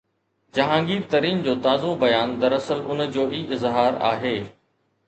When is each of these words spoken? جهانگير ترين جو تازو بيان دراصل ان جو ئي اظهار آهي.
جهانگير 0.57 1.03
ترين 1.11 1.43
جو 1.47 1.55
تازو 1.67 1.93
بيان 2.05 2.35
دراصل 2.45 2.83
ان 2.95 3.07
جو 3.11 3.29
ئي 3.31 3.45
اظهار 3.59 4.03
آهي. 4.13 4.37